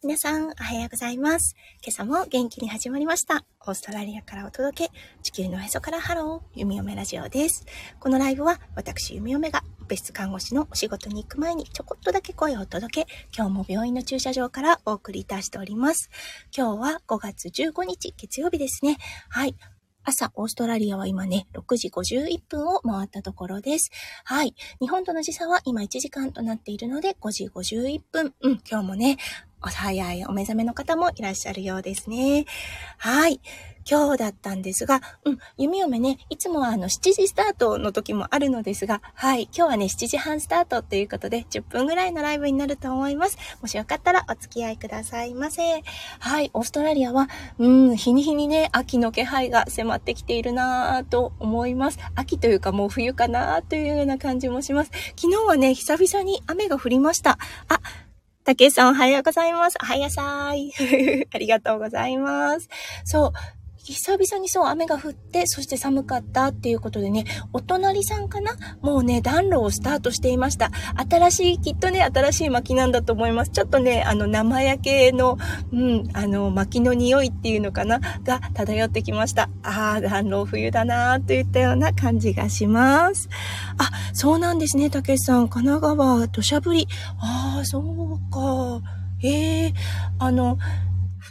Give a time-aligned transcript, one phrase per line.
[0.00, 1.56] 皆さん、おはようございます。
[1.82, 3.44] 今朝も元気に始まりました。
[3.66, 4.92] オーストラリアからお届け、
[5.24, 7.66] 地球のへそからハロー、弓嫁ラジオです。
[7.98, 16.10] このライブは、私、弓嫁が、別室看護師のお仕事に行く前にちょこっとだけ声を届け、今日も病院の駐車場からお送りいたしております。
[16.56, 18.98] 今日は5月15日、月曜日ですね。
[19.28, 19.56] はい。
[20.08, 23.90] 朝、オーストラリアは今ね、6時51分を回ったところです。
[24.24, 24.54] はい。
[24.80, 28.34] 日本との時差は今1時間となっているので、5時51分。
[28.40, 29.18] うん、今日もね、
[29.62, 32.46] お早いお目覚めの方もいらっしゃるようですね。
[32.96, 33.42] はい。
[33.88, 43.38] 今日だったんですが、うん、弓嫁ね、いつもはあの7時スタートの時もあるのですが、はい、今日はね、7時半スタートということで、10分ぐらいのライブになると思います。
[43.62, 45.82] もしよかったらお付き合いくださいませ。
[46.18, 51.98] はい、オーストラリアは、うん、日に日にね、秋の気配が迫ってきているなぁと思います。
[52.14, 54.90] 秋というかもう冬かなというような感じもします。
[55.16, 57.38] 昨日はね、久々に雨が降りました。
[57.68, 57.80] あ、
[58.44, 59.76] たけさんおはようございます。
[59.82, 61.26] おはやさーい。
[61.32, 62.68] ありがとうございます。
[63.04, 63.32] そう。
[63.92, 68.52] 久々にそう雨が降って、そして寒かったっていうことでね、お隣さんかな？
[68.80, 70.70] もうね、暖炉をスタートしていました。
[71.10, 73.50] 新しい、きっとね、新しい薪なんだと思います。
[73.50, 75.38] ちょっとね、あの、生焼けの、
[75.72, 78.00] うん、あの、薪の匂いっていうのかな？
[78.24, 79.50] が漂ってきました。
[79.62, 83.28] ああ、暖炉冬だなーといったような感じがします。
[83.78, 85.48] あ、そうなんですね、たけしさん。
[85.48, 86.88] 神奈川、土砂降り。
[87.20, 88.82] ああ、そうか。
[89.22, 89.72] ええー、
[90.20, 90.58] あの、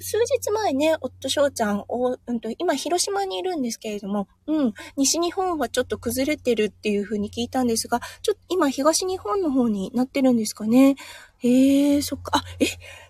[0.01, 10.95] 数日前ね、夫翔ちゃんを、うんと、今広島にいるんですけれども、うん、西日本はちょっと崩れてるっていうふうに聞いたんですが、ちょっと今東日本の方になってるんですかね。
[11.39, 12.65] へえ、そっか、あ、え、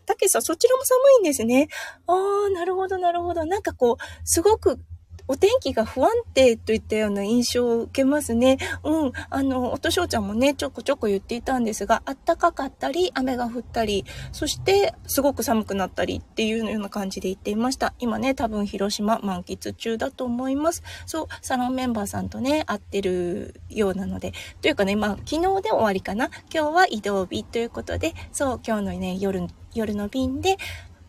[0.06, 1.70] たけさん、そちらも寒いんですね。
[2.08, 2.14] あ
[2.48, 3.46] あ、なるほど、なるほど。
[3.46, 4.80] なんかこう、すごく
[5.28, 8.58] お天気が不安定といったような印象を受けますね。
[8.84, 9.12] うん。
[9.30, 17.94] あの、おとしょうちゃんもね、ちょこちょこ言っていたんですが、暖かかったり、雨が降ったり、そしてすごく寒くなったりっていうような感じで言っていました。
[18.00, 20.84] 今ね、多分広島満喫中だと思います。
[21.06, 26.30] そう、サロンメンバーさんとね、会ってるようなので、というかね、まあ、昨日で終わりかな。
[26.54, 30.58] 今日は移動日ということで、そう、今日のね、夜、夜の便で、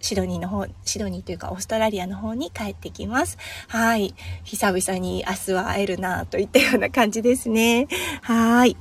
[0.00, 3.38] シドニーの方、シドニーというかオーストラリアの方に帰ってきます。
[3.68, 4.14] はい。
[4.44, 7.88] 久々に明日は会えるなといったような感じですね。
[8.22, 8.76] はい。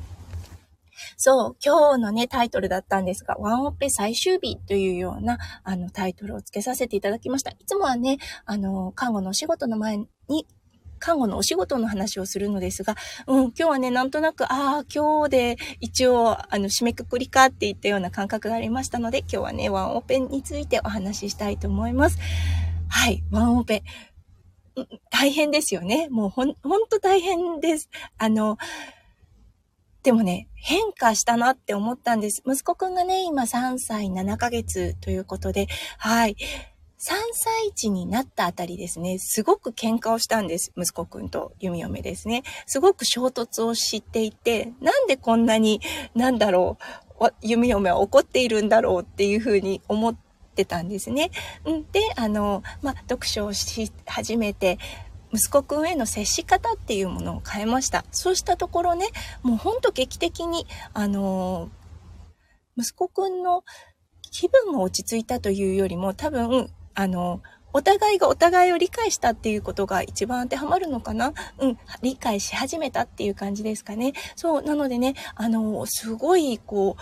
[1.20, 7.52] そう、今日のね、タイトルだったんですが、ワンオペ最終日というような、あの、タイトルを付けさせていただきました。
[7.52, 10.48] いつもはね、あの、看護のお仕事の前に
[10.98, 12.96] 看護のお仕事の話をするのですが、
[13.28, 22.18] うん、今日はね、なんとなく、ああ、今日で一応、あの、締めくくりかっていったような感覚がありましたので、今日はね、ワンオペについてお話ししたいと思います。
[22.90, 23.84] はい、ワンオペ。
[25.10, 26.08] 大変ですよね。
[26.10, 27.90] もうほん、ほんと大変です。
[28.18, 28.58] あの、
[30.04, 32.42] でもね、変化したなって思ったんです。
[32.46, 36.38] 息子くんがね、今3歳7ヶ月ということで、はい。
[37.00, 40.72] 3歳児になったあたりですね、すごく喧嘩をしたんです。
[40.76, 42.42] 息子くんと弓嫁ですね。
[42.66, 45.80] すごく衝突を知っていて、なんでこんなに、
[46.16, 46.80] なんだろ
[47.20, 50.16] う、弓嫁は怒っているんだろうっていうふうに思っ
[50.56, 51.30] てたんですね。
[51.92, 54.80] で、あの、まあ、読書をし始めて、
[55.32, 58.06] 息子くんへの接し方っていうものを変えました。
[58.12, 59.10] そうしたところね、
[59.44, 60.66] もうほんと劇的に、
[60.96, 61.70] あの、
[62.76, 63.64] 息子くんの
[64.32, 67.44] 気分が落ち着いたというよりも多分あの、
[67.74, 71.32] お互いがお互いを理解したっていうことが一番当てはまるのかな？
[71.60, 74.14] うん、理解し始めたっていう感じですかね。
[74.36, 77.02] そう、なのでね、あの、すごい、こう、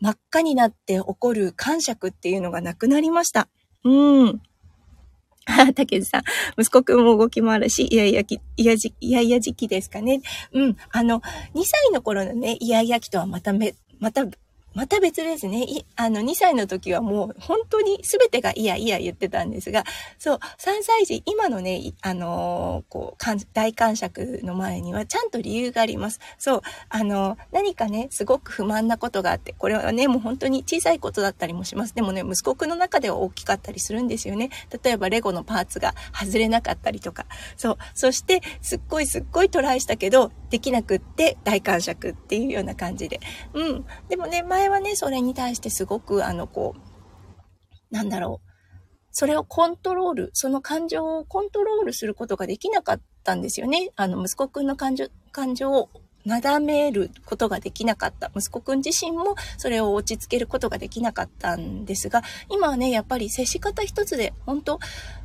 [0.00, 3.48] 真っ赤になって起こる感触っていうのがなくなりました。
[3.82, 4.40] うん。
[5.74, 6.22] 竹内さん、
[6.56, 10.20] 息子くんも動き回るし、いやいやき、いやじ、いやいや時期ですかね。
[10.52, 10.76] うん。
[10.92, 14.26] あの、2歳の頃のね、イヤイヤ期とはまため、また
[14.76, 15.62] また別ですね。
[15.64, 19.84] い、あの、2歳の時はもう本当に全てがいやいや言ってたんですが、
[20.18, 26.20] そう、3歳児、今のね、あのー、こう、大感触の前にはちゃんと理由があります。
[26.36, 31.94] そう、あのー、何かね、すごく不満なことがあって、これはね、もう本当に小さいことだったりもします。
[31.94, 34.50] でもね、息子くんの中では大きかったりするんですよね。
[34.84, 37.24] 例えば、レゴのパーツが外れなかったりとか。
[37.56, 43.20] そう、そして、すっごいすっごいトライしたけど、できなくって大感触っていうような感じで。
[43.54, 43.86] うん。
[44.08, 48.46] でもね、前はね、それに対してすごく、あの、こう、なんだろう。
[49.12, 53.90] それをコントロール、その感情をコントロールすることができなかったんですよね。
[53.96, 55.88] あの、息子くんの感情、感情を
[56.26, 58.30] なだめることができなかった。
[58.36, 64.80] 息子くん自身もそれを落ち着けることができなかったんですが、今はね、やっぱり接し方一つで、本当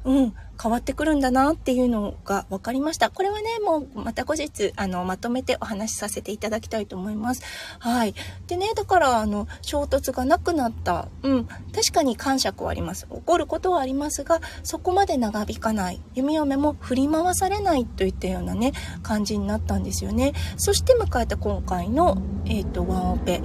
[0.06, 3.10] うん、変わってくるんだなっていうのが分かりました。
[3.10, 7.42] これはね、もうまた後日、あの、まとめてお話しさせていただきたいと思います。
[7.80, 8.14] はい。
[8.48, 11.08] でね、だから、あの、衝突がなくなった。
[11.24, 11.46] うん。
[11.46, 13.08] 確かに感触はあります。
[13.08, 16.02] 起こることはありますが、そこまで長引かない。
[16.14, 20.34] 弓嫁も振り回されないといったようなね、感じになったんですよね。
[20.58, 23.42] そして迎えた今回の、えっ、ー、と、ワンオペ。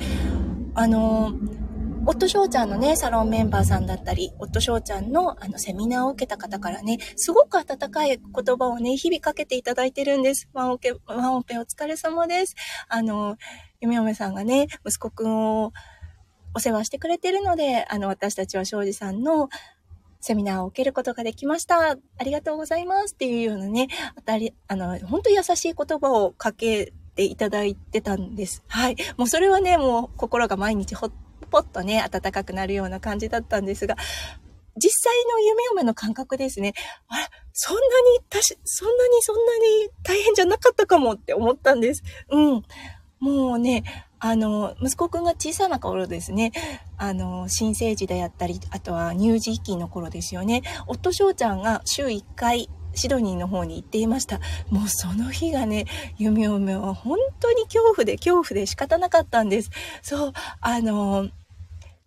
[0.79, 1.33] あの
[2.09, 10.49] 夫翔ちゃんのね、サロンメンバーさんだったり、夫翔ちゃんのあのセミナーを受けた方からね、すごく温かい言葉をね、日々かけていただいてるんです。
[10.53, 12.55] ワンオペ、ワンオペお疲れ様です。
[12.89, 13.37] あの、
[13.81, 15.73] ゆみおめさんがね、息子くんを
[16.55, 19.49] お世話してくれてるので、あの、私たちは庄司さんの
[20.21, 21.91] セミナーを受けることができました。
[21.91, 28.63] ありがとうございますっていうようなね、あたり、あの、本当に優しい言葉をかけていただいてたんです。
[28.69, 28.97] はい。
[29.17, 31.13] もうそれはね、もう心が毎日ほっ
[31.51, 33.97] ぽっとね、暖かくなるような感じだったんですが、
[34.77, 36.75] 実際の夢嫁の感覚ですね。
[37.09, 37.87] あら、そんなに、
[38.29, 42.03] たし、そんなにそんなに大変じゃなかったかもって思ったんです。
[42.31, 42.63] うん。
[43.19, 43.85] もうね、
[44.19, 46.53] あの、息子くんが小さな頃ですね、
[46.99, 50.63] あの、新生児であったり、あとは乳児期の頃ですよね。
[50.87, 54.41] 夫翔ちゃんが週1回、シドニーの方に行っていました。
[54.71, 55.87] もうその日がね、
[56.19, 59.71] 弓嫁は本当に恐怖で恐怖で仕方なかったんです。
[60.03, 61.29] そう、あの、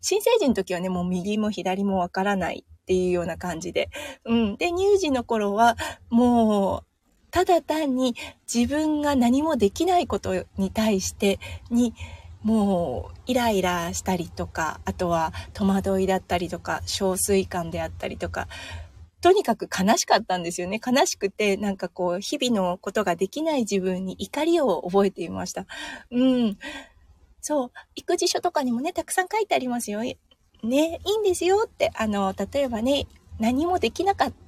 [0.01, 3.89] 新成人の時はね、もう右も左もわからないっていうような感じで。
[4.25, 4.57] うん。
[4.57, 5.77] で、乳児の頃は、
[6.09, 6.83] もう、
[7.31, 8.15] ただ単に
[8.51, 11.39] 自分が何もできないことに対して
[11.69, 11.93] に、
[12.41, 18.47] もうイライラしたりとか、あとは戸惑いだったりとか、憔悴感であったりとか、
[19.21, 20.79] とにかく悲しかったんですよね。
[20.85, 25.65] 悲しくて、なんかこう、日々のことができない自分に怒りを覚えていました。
[26.11, 26.57] うん。
[27.41, 30.01] そう、育児書とかにもね、たくさん書いてありますよ。
[30.01, 30.15] ね、
[30.63, 33.07] いいんですよって、あの、例えばね、
[33.39, 34.39] 何もできなかった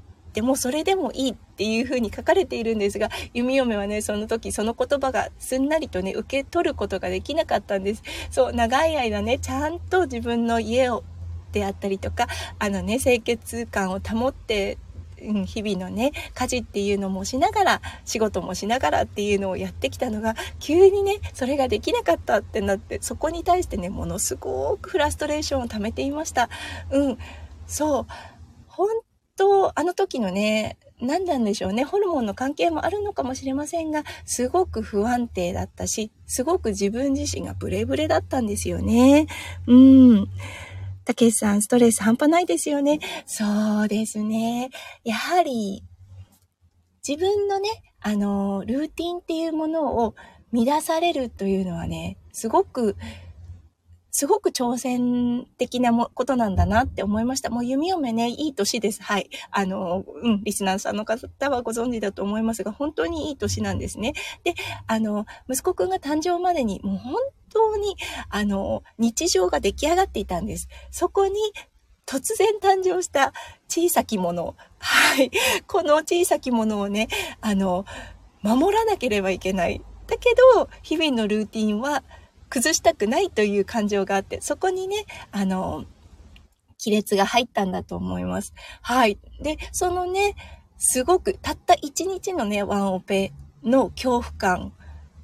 [0.41, 8.03] もそれでもいいっていう風に書かれているんですが、弓嫁はね、その時その言葉がすんなりとね、受け取ることができなかったんです。
[8.29, 11.03] そう、長い間ね、ちゃんと自分の家を
[11.51, 12.27] であったりとか、
[12.59, 14.77] あのね、清潔感を保って、
[15.45, 26.49] 日々のね家事っていうのもしながら仕事もしながらっていうのをやってきたのが急にねそれができなかったってなってそこに対してねものすごくフラストレーションを溜めていました。
[26.89, 27.17] うん
[27.67, 28.05] そう
[28.67, 28.87] 本
[29.35, 31.83] 当あの時のね何なんでしょうね。
[31.83, 39.25] ホルモンの関係もあるのかもしれませんが、すごく不安定だったし、すごく自分自身がブレブレだったんですよね。
[39.65, 40.27] うん。
[41.05, 42.99] たけしさん、ストレス半端ないですよね。
[43.25, 44.69] そうですね。
[45.03, 45.83] やはり、
[47.07, 47.69] 自分のね、
[47.99, 50.15] あの、ルーティンっていうものを
[50.53, 52.95] 乱されるというのはね、すごく、
[54.11, 57.49] すごく挑戦的なもことなんだなって思いました。
[57.49, 59.01] もう弓嫁ね、いい年です。
[59.01, 59.29] はい。
[59.51, 64.13] あの、うん、リスナーさんの方はご存知だと思いますが、本当にいい年なんですね。
[64.43, 64.53] で、
[64.87, 67.15] あの、息子くんが誕生までに、もう本
[67.49, 67.95] 当に、
[68.29, 70.67] あの、日常が出来上がっていたんです。
[70.91, 71.33] そこに、
[72.05, 73.31] 突然誕生した
[73.69, 74.55] 小さきもの。
[74.79, 75.31] はい。
[75.67, 77.07] この小さきものをね、
[77.39, 77.85] あの、
[78.41, 79.81] 守らなければいけない。
[80.07, 82.03] だけど、日々のルーティンは
[82.51, 85.85] 崩したくないという感情があって、そこにね、あの、
[86.83, 88.53] 亀裂が入ったんだと思います。
[88.81, 89.17] はい。
[89.41, 90.35] で、そのね、
[90.77, 93.31] すごく、たった一日のね、ワンオペ
[93.63, 94.73] の恐怖感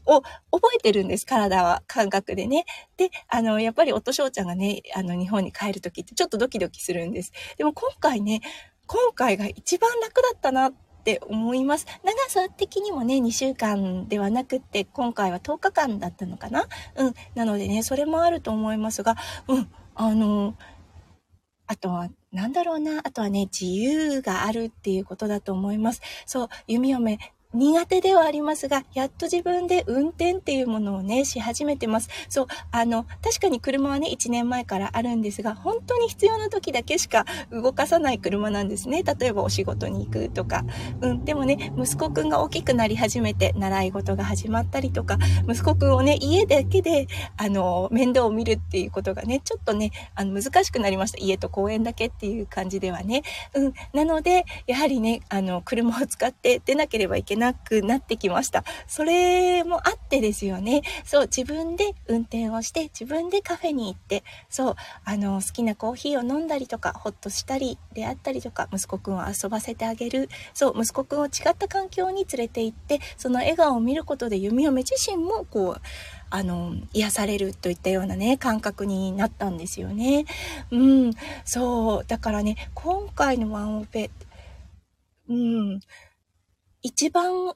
[0.06, 2.63] を覚えてるんです、体は、感覚でね。
[2.95, 7.34] で、あの、やっぱり夫翔ちゃんがね、あの、日本に帰るときってちょっとドキドキするんです。
[7.57, 8.41] でも今回ね、
[8.86, 10.74] 今回が一番楽だったなっ
[11.08, 11.88] って思います。
[12.04, 16.68] 長さ的にもね、2週間ではなくって、今回は10日間だったのかな？
[16.98, 17.14] うん。
[17.34, 19.16] なのでね、それもあると思いますが、
[19.48, 20.54] うん、あの、
[21.66, 23.00] あとは、なんだろうな。
[23.06, 26.02] あとはね、自由があるっていうことだと思います。
[26.26, 27.20] そう、弓嫁、
[27.54, 32.10] 苦手ではありますが、やっと自分で運転っていうものをね、し始めてます。
[32.27, 39.01] そう、あの、確かに車はね、1年前からあるんですが、本当に必要な時だけしか動かさない車なんですね。
[39.04, 40.66] 例えばお仕事に行くとか。
[41.00, 51.18] うん、でもね、息子くんが大きくなり始めて、習い事が始まったりとか、息子くんをね、家だけで、あの、面倒を見るっていうことがね、ちょっとね、あの、難しくなりました。
[51.20, 53.24] 家と公園だけっていう感じではね。
[53.54, 58.63] うん、なので、やはりね、あの、車を使って出なければいけななくなってきました。
[58.88, 60.82] それもあってですよね。
[61.06, 64.75] そう、自分で運転をして、自分でカフェに行って、そう、
[65.06, 70.29] あの、好きなコーヒーを飲んだりとか、ほっとしたりであったりとか、息子くんを遊ばせてあげる。
[70.53, 75.82] そう、息子くんを違った環境に連れて行って、その笑顔を見ることで弓嫁自身も、こう、
[76.29, 80.25] あの、癒されるといったようなね、感覚になったんですよね。
[80.72, 81.13] うん、
[81.46, 84.10] そう、だからね、今回のワンオペ、
[85.29, 85.79] うん、
[86.81, 87.53] 一番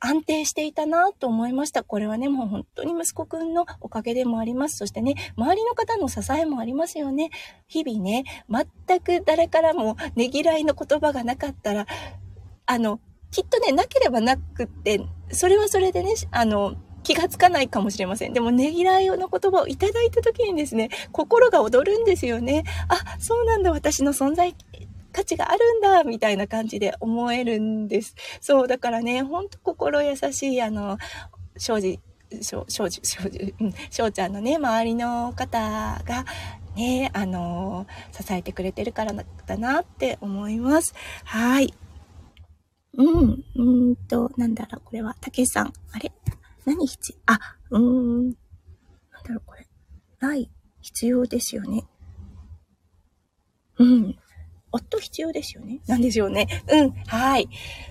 [0.00, 1.84] 安定していたなと思いました。
[1.84, 4.78] これはね、もう本当に息子くんのおかげでもあります。
[4.78, 7.30] そしてね、周りの方の支えもありますよね。
[7.68, 11.86] 日々ね、全く誰からもねぎらいの言葉がなかったら、
[12.66, 18.32] あの、きっとね、なければなくって、それはそれでね、あの、気がつかないかもしれません。
[18.32, 22.64] でも、ねぎらいの言葉をいただいた時にですね、心が躍るんですよね。
[22.88, 24.54] あ、そうなんだ、私の存在
[25.12, 28.14] 価値があるんだ、みたいな感じで思えるんです。
[28.40, 30.98] そう、だからね、ほんと心優しい、あの、
[31.56, 32.00] 庄司、
[32.42, 35.58] 庄司、庄司、うん、庄ちゃんのね、周りの方
[36.04, 36.24] が、
[36.76, 39.12] ね、あの、支えてくれてるから
[39.46, 40.94] だなって思います。
[41.24, 41.74] はい。
[42.94, 43.62] うん、う
[43.92, 45.72] んと、なんだろう、これは、たけしさん。
[45.92, 46.12] あれ？
[46.64, 47.18] 何必要？
[47.26, 47.38] あ、
[47.70, 48.24] うーん。
[48.26, 48.32] なん
[49.24, 49.66] だろう、これ。
[50.20, 50.50] ない、
[50.80, 51.84] 必要ですよね。
[53.78, 54.18] うん。
[54.72, 55.80] 夫必要ですよね。
[55.86, 56.46] なんですよね。
[56.68, 56.90] うん。
[57.06, 57.48] はい。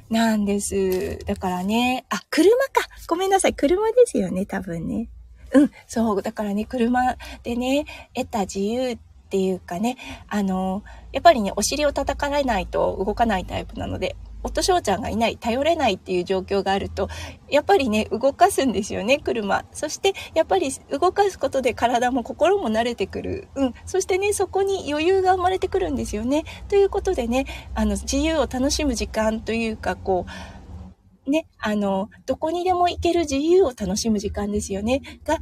[0.10, 1.20] なんです。
[1.26, 2.06] だからね。
[2.10, 2.88] あ、車か。
[3.08, 3.54] ごめんなさい。
[3.54, 4.46] 車ですよね。
[4.46, 5.10] 多分ね。
[5.54, 5.72] うん。
[5.88, 6.22] そう。
[6.22, 8.98] だからね、車でね、得た自由っ
[9.30, 17.10] ていうかね、あの、やっぱりね、お尻を叩かれないと動かないタイプなので、夫翔ちゃんがいない、頼れないっていう状況があると、
[17.50, 19.65] やっぱりね、動かすんですよね、車。
[19.72, 23.48] そして、やっぱり動かすことで体も心も慣れてくる。
[23.55, 23.74] うん。
[23.86, 26.43] そしてね、そこに余裕が生まれてくるんですよね。
[26.69, 30.25] ということでね、あの、自由を楽しむ時間というか、こ
[31.27, 35.01] う、ね、あの、どこにでも行ける自由を楽しむ時間ですよね。
[35.25, 35.38] が、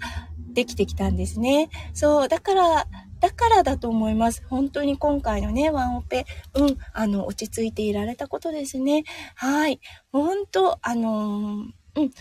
[0.53, 1.69] できてきたんですね。
[1.93, 2.87] そう、だから、
[3.19, 4.43] だからだと思います。
[4.50, 9.03] 本当に今回のね、ワンオペ、うん、あの、落ち着いていられたことですね。
[9.36, 9.79] はい。
[10.12, 12.12] 本当あのー、うん。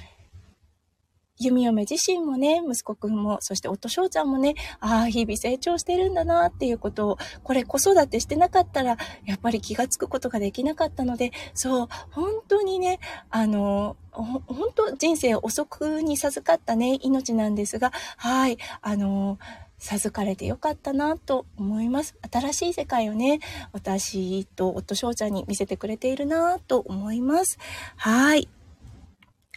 [1.38, 13.00] 弓嫁自身もね、息子くんも、そして夫翔ちゃんもね、ああ、日々成長してるんだなっていうことを、これ子育てしてなかったら、やっぱり気がつくことができなかったので、そう、本当にね、
[13.30, 14.42] あの、本
[14.74, 19.38] 当人生遅くに授かったね、命なんですが、はい、あの、
[19.78, 22.14] 授かれてよかったなと思います。
[22.30, 23.40] 新しい世界をね、
[23.72, 27.58] 私と夫翔ちゃんに見せてくれているなと思います。
[27.96, 28.48] はい。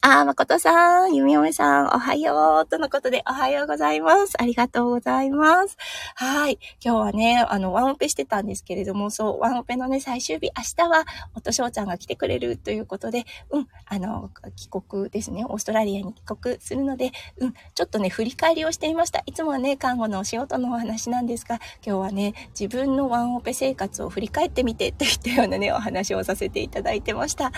[0.01, 4.41] あー、誠さん、ゆみおめさん、おはよう、とのことで、おはようございます。
[4.41, 5.75] ありがとうございます。
[6.15, 6.57] はい。
[6.81, 11.03] 今日はね、あの、ワンオペしてたんですけれども、そう、ワンオペのね、最終日、明日は、
[11.35, 19.21] 夫翔ちゃんが来てくれるということで、うん、あの、帰国ですね、オーストラリアに帰国するので、うん、ちょっとね、振り返りをしていました。
[19.25, 27.51] いつもはね、看護のお仕事のお話なんですが、今日はね、自分のワンオペ生活を振り返ってみて、といったようなね、お話をさせていただいてました。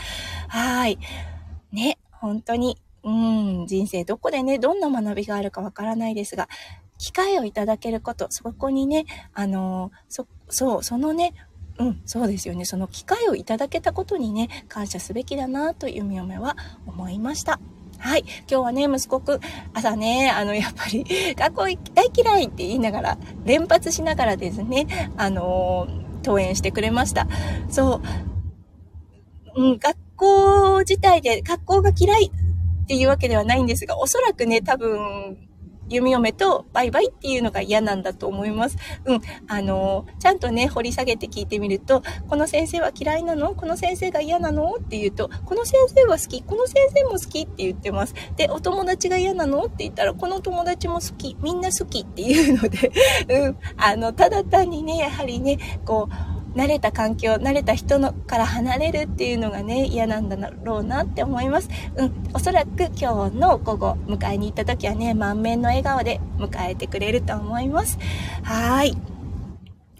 [0.47, 0.97] はい。
[2.21, 6.47] 本当に、うん、人生どこでね、どんな学びがあるかわからないですが、
[6.99, 11.33] 機会をいただけること、そこにね、あの、そ、そう、そのね、
[11.79, 12.63] うん、そうですよね。
[12.63, 17.59] その機会をいただけたことにね、感謝すべきだなと弓嫁は思いました。
[17.97, 18.23] はい。
[18.47, 19.39] 今日はね、息子くん、
[19.73, 21.03] 朝ね、あの、やっぱり、
[21.35, 24.85] 学校行き大嫌いって言いながら、連発しながらですね、
[25.17, 25.87] あの
[26.23, 27.27] 登園してくれました。
[27.69, 28.01] そ
[29.55, 29.61] う。
[29.61, 35.47] うん、学校自体で学校が嫌いっていうわけではないんですが、おそらくね、多分、
[35.89, 38.77] 弓嫁とバイバイっていうのが嫌なんだと思います。
[39.03, 39.21] うん。
[39.49, 43.55] あの、ちゃんとね、掘り下げて聞いてみると、この先生は嫌いなの？
[43.55, 44.75] この先生が嫌なの？
[44.75, 46.43] って言うと、この先生は好き。
[46.43, 48.15] この先生も好きって言ってます。
[48.37, 49.63] で、お友達が嫌なの？
[49.63, 51.35] って言ったら、この友達も好き。
[51.41, 52.89] みんな好きっていうので、
[53.27, 53.57] うん。
[53.75, 56.13] あの、ただ単にね、やはりね、こう、
[56.55, 61.69] 慣れた環境、慣れた人のから離れるっていうのがね、嫌なんだろうなって思います。
[61.95, 67.97] うん、おそらく今日の午後、迎えに行った時はね、満面の笑顔で迎えてくれると思います。
[68.43, 69.10] はい。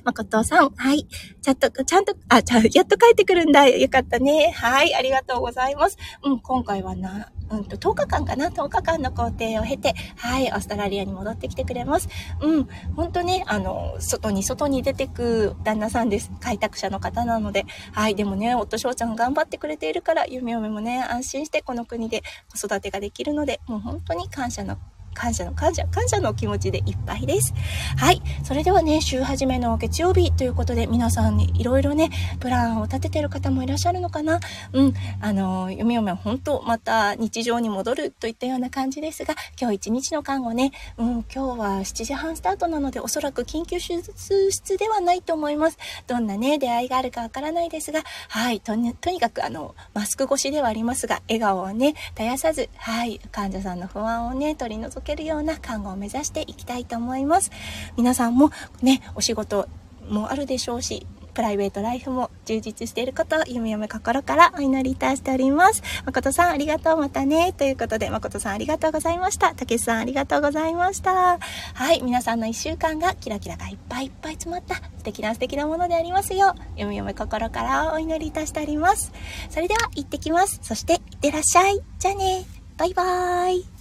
[0.03, 1.07] 誠さん、はい。
[1.41, 3.67] ちゃんと、ちゃんと、あ、ちゃやっと帰ってくるんだ。
[3.67, 4.51] よかったね。
[4.51, 5.97] はい、ありがとうございます。
[6.23, 12.09] うん、今回はな、うんと、10日間かな ?10 日間の工程を経て、はい、オーストラリアに戻ってきてくれます。
[12.41, 16.31] うん、ほんとね、あの、外に外に出てく旦那さんです。
[16.39, 17.65] 開拓者の方なので。
[17.91, 24.77] はい、でもね、夫翔ちゃん頑張ってくれているから、夢嫁もね、安心してこの国で子育てができるので、もう本当に感謝の
[25.13, 27.53] 感謝の感謝、感謝の気持ちでいっぱいです。
[27.97, 28.21] はい。
[28.43, 34.39] それではね、週始めの月曜日ということで、皆さんにいろいろね、プランを立ててる方もいらっしゃるのかな？
[34.73, 34.93] うん。
[35.21, 45.77] あの、読み読みは本当、また日常に戻るといったような感じですが、今日一日の看護ね、うん、今日は7時半スタートなので、おそらく緊急手術室ではないと思います。
[46.07, 48.59] どんなね、出会いがあるかわからないですが、はい。
[48.59, 53.19] とにとにかく、あの、マスク越しではありますが、笑顔をね、絶やさず、はい。
[53.31, 57.51] 患者さんの不安をね、取り除けるような看護を目指していきたいと思います。
[57.97, 59.67] 皆さんもね、お仕事
[60.09, 65.81] もあるでしょうし、プライベートライフも充実していることを、ゆみゆめ心からお祈りいたしております。
[66.05, 67.53] 誠さん、ありがとう、またね。
[67.53, 69.55] ということで、誠さん、ありがとうございました。
[69.55, 71.39] たけしさん、ありがとうございました。
[71.73, 79.11] はい、皆さんの一週間がキラキラがいっぱいいっぱい詰まった素敵な素敵なものでありますよう、ゆみゆめ心からお祈りいたしております。
[79.49, 80.59] それでは、行ってきます。
[80.61, 81.81] そして、いってらっしゃい。
[81.99, 82.45] じゃあね。
[82.77, 83.80] バイバーイ。